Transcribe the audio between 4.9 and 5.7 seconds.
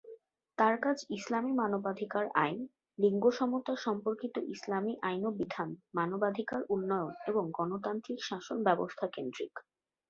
আইন ও বিধান,